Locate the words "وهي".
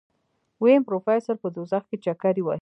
2.43-2.59